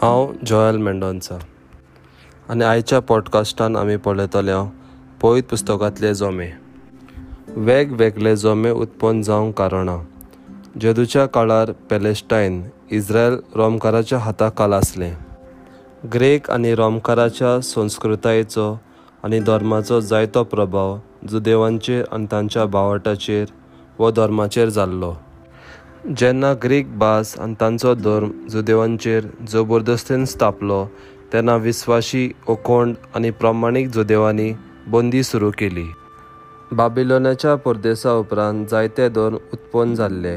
[0.00, 1.36] हांव जॉयल मेंडोन्सा
[2.50, 4.54] आनी आयच्या पॉडकास्टान आमी पळयतले
[5.22, 6.48] पयत पुस्तकांतले जोमे.
[7.56, 9.98] वेगवेगळे जोमे उत्पन्न जावंक कारणां.
[10.80, 15.12] जेदूच्या काळार पॅलेस्टायन इज्रायल रोमकाराच्या हाता काल आसलें.
[16.14, 18.72] ग्रेक आनी रोमकाराच्या संस्कृतायेचो
[19.24, 20.98] आनी धर्माचो जायतो प्रभाव
[21.30, 23.46] जुदेवांचेर आनी तांच्या बावटाचेर
[23.98, 25.14] वो धर्माचेर जाल्लो.
[26.04, 30.84] जेन्ना ग्रीक भास आनी तांचो धर्म जुदेवांचेर जबरदस्तीन स्थापलो
[31.32, 34.52] तेन्ना विस्वाशी ओकोंड आनी प्रमाणीक जुदेवांनी
[34.88, 35.84] बंदी सुरू केली.
[36.72, 40.36] बाबिलोनाच्या परदेसा उपरांत जायते धर्म उत्पन्न जाल्ले.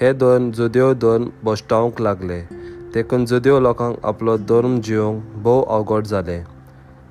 [0.00, 2.40] हे धर्म जुदेव धर्म बोश्टावंक लागले.
[2.94, 6.44] देखून जुदेव लोकांक आपलो धर्म जिवंक भोव अवघड जालें.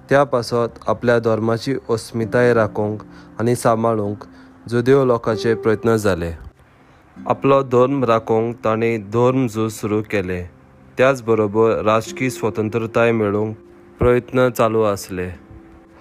[0.09, 3.01] त्या पासत आपल्या धर्माची अस्मिताय राखूंक
[3.39, 4.17] आनी सांबाळूंक
[4.69, 6.44] जुदेव लोकांचे प्रयत्न जाले.
[7.17, 10.41] आपलो धर्म राखूंक ताणें धर्म झूज सुरू केले
[10.97, 13.55] त्याच बरोबर राजकीय स्वतंत्रताय मेळूंक
[13.99, 15.27] प्रयत्न चालू आसले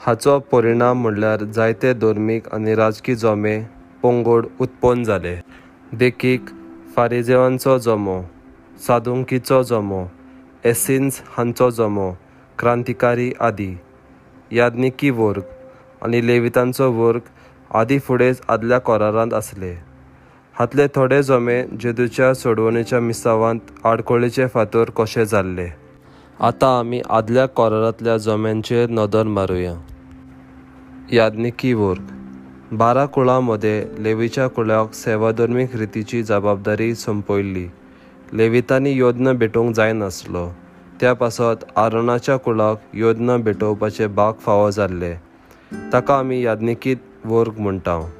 [0.06, 3.56] हाचो परिणाम म्हणल्यार जायते धर्मीक आनी राजकीय जोमे
[4.03, 5.34] पोंगोड उत्पन्न जाले
[5.98, 6.51] देखीक
[6.97, 8.21] फारिजेवांचो जमो
[8.87, 10.05] सादुंकीचो जमो
[10.71, 12.11] एसिन्स हांचो जमो
[12.59, 13.75] क्रांतिकारी आदी
[14.56, 17.33] याज्ञिकी वर्ग आनी लेवितांचो वर्ग
[17.78, 19.75] आदी फुडेंच आदल्या कोरारांत आसले
[20.58, 25.66] हातले थोडे जमे जेदूच्या सोडवणेच्या मिसावांत आडकोळीचे फातर कशें जाल्ले?
[26.41, 29.75] आतां आमी आदल्या कोरारांतल्या जम्यांचेर नदर मारुया.
[31.12, 32.02] यादनिकी वर्ग.
[32.72, 37.69] बारा कुळांमध्ये मदें लेवीच्या कुळाक सेवाधर्मीक रितीची जबाबदारी संपयल्ली
[38.32, 40.48] लेवितांनी योजना भेटोवंक जायनासलो.
[41.00, 45.14] त्या पासत आरोणाच्या कुळाक योजना भेटोवपाचे भाग फावो जाल्ले.
[45.92, 48.10] ताका आमी यादनिकीत वर्ग म्हणटा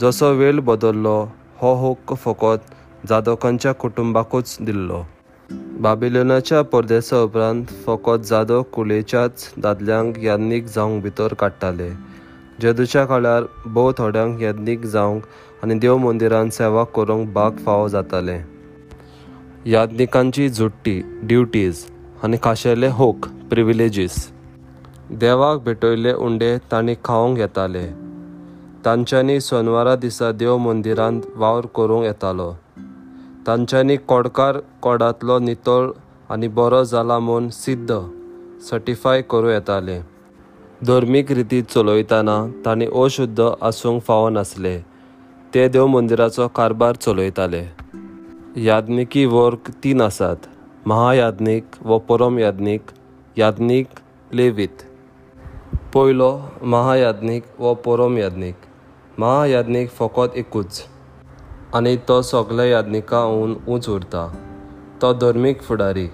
[0.00, 1.26] जसो वेळ बदल्लो
[1.62, 2.70] हो, हो हक्क फकत
[3.08, 5.02] जादोकांच्या कुटुंबाकूच दिल्लो.
[5.80, 11.88] बाबिलोनाच्या परदेसा उपरांत फकत जादो कुलेच्याच दादल्यांक यादनीक जावंक भितर काडटाले.
[12.62, 15.22] जेदूच्या काळार भोव थोड्यांक यादनीक जावंक
[15.62, 18.38] आनी देव मंदिरांत सेवा करूंक भाग फावो जाताले.
[19.70, 21.84] याज्ञिकांची जुट्टी ड्युटीज
[22.24, 24.32] आनी खाशेले होक प्रिविलेजीस
[25.10, 28.01] देवाक भेटयले उंडे तांणी खावंक येताले.
[28.84, 32.52] तांच्यांनी सोनवारा दिसा देव मंदिरांत वावर करूंक येतालो.
[33.46, 35.90] तांच्यांनी कोडकार कोडांतलो नितळ
[36.30, 38.00] आनी बरो जाला म्हूण सिद्ध
[38.70, 40.00] सर्टिफाय करूं येताले.
[40.86, 44.80] धर्मीक रिती चलयतना तांणी अशुद्ध आसूंक फावो नासले.
[45.54, 47.64] ते देव मंदिराचो कारबार चलयताले.
[48.56, 50.36] याज्ञिकी वर्ग तीन आसात.
[50.86, 52.82] महायाज्ञीक व परम याज्ञीक
[53.36, 53.86] याज्ञीक
[54.32, 54.82] लेवीत.
[55.94, 58.54] पयलो महायाज्ञीक व परम याज्ञीक
[59.18, 60.80] महायाज्ञीक फकत एकूच
[61.74, 64.22] आनी तो सगल्या याज्ञिकाहून उंच उरता.
[65.02, 66.08] तो धर्मीक फुडारी.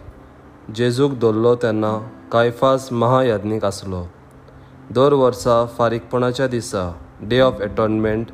[0.75, 1.93] जेजूक दल्लो तेन्ना
[2.33, 4.03] कायफास महायाज्ञीक आसलो.
[4.91, 6.93] दर वर्सा फारीकपणाच्या दिसा
[7.23, 8.27] डे ऑफ एटॉनमेंट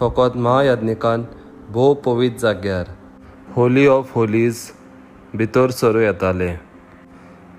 [0.00, 1.24] फकत महायाज्ञिकान
[1.70, 2.86] भोव पवीत जाग्यार
[3.56, 4.56] होली ऑफ होलीज
[5.34, 6.52] भितर सरू येताले.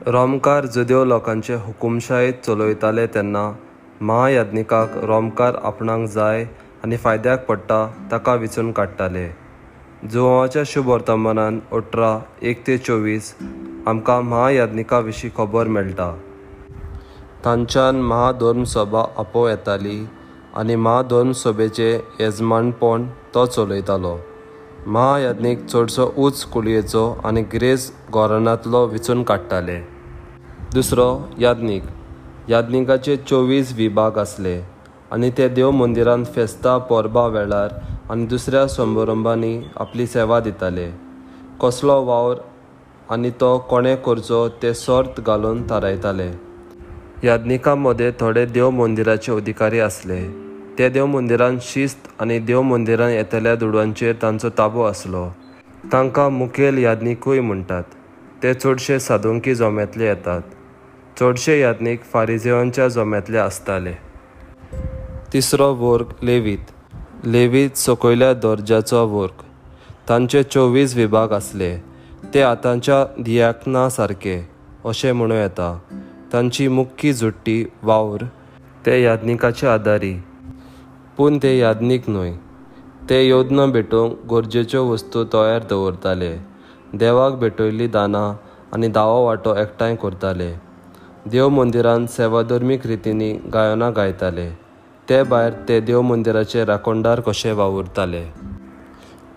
[0.08, 3.52] रोमकार जुदेव लोकांचे हुकुमशायेत चलयताले तेन्ना
[4.02, 6.44] महायाज्ञिकाक रोमकार आपणाक जाय
[6.84, 9.28] आनी फायद्याक पडटा ताका विचून काडटाले.
[10.12, 13.36] जुवाच्या शुभ वर्तमानान अठरा एक ते चोवीस
[13.88, 16.18] आमकां महायाज्ञिका विशीं खबर मेळटा.
[17.46, 20.08] तांच्यान महाधर्म सभा आपो येताली
[20.56, 24.18] आनी महाधर्म सभेचे येजमानपण तो चलयतालो.
[24.88, 29.80] महायाज्ञीक चडसो उच कुळयेचो आनी ग्रेस गोरानांतलो विचून काडटाले.
[30.74, 31.84] दुसरो याज्ञीक.
[32.50, 34.54] याज्ञिकाचे चोवीस विभाग आसले
[35.14, 37.74] आनी ते देव मंदिरांत फेस्तां परबा वेळार
[38.12, 40.88] आनी दुसऱ्या समारंभांनी आपली सेवा दिताले.
[41.62, 42.38] कसलो वावर
[43.14, 46.30] आनी तो कोणें करचो ते सर्त घालून थारायताले.
[47.24, 50.22] याज्ञिकां मदें थोडे देव मंदिराचे अधिकारी आसले
[50.78, 55.28] ते देव मंदिरांत शिस्त आनी देव मंदिरांत येतल्या दुडवांचेर तांचो ताबो आसलो
[55.92, 57.84] तांकां मुखेल याज्ञिकूय म्हणटात.
[58.44, 60.42] ते चडशे सादुंकी जोम्यांतले येतात.
[61.20, 63.92] चडशे याज्ञीक फारिजेवांच्या जोम्यांतले आसताले
[65.34, 66.58] तिसरो वर्ग लेवीत.
[67.26, 69.42] लेवीत सकयल्या दर्ज्याचो वर्ग.
[70.10, 71.78] तांचे चोवीस विभाग आसले
[72.34, 74.50] ते आतांच्या दियाकना सारके
[74.86, 75.80] अशें म्हणूं येता.
[76.34, 78.24] तांची मुख्य जुट्टी वावर
[78.86, 80.16] ते याज्ञिकाचे आदारी
[81.18, 82.34] पूण ते याज्ञीक न्हय.
[83.10, 86.38] ते योजना भेटोवंक गरजेच्यो वस्तू तयार दवरताले.
[86.94, 88.34] देवाक भेटयल्लीं दानां
[88.74, 90.69] आनी दावो वांटो एकठांय करताले.
[91.26, 94.50] देव मंदिरांत सेवाधर्मीक रितींनी गायनां गायताले.
[95.10, 98.26] ते भायर ते देव मंदिराचे राखणदार कशे वावुरताले?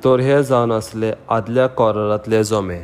[0.04, 2.80] तर हे जावन आसले आदल्या कॉररांतले जोमे.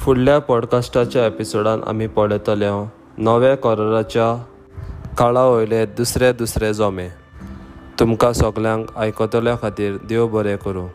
[0.00, 2.86] फुडल्या पॉडकास्टाच्या एपिसोडान आमी पळयतले हो.
[3.18, 4.44] नव्या कॉरराच्या
[5.18, 7.08] काळा वयले दुसरे दुसरे जोमे.
[8.00, 10.86] तुमकां सगल्यांक आयकतल्या खातीर देव बरें करूं.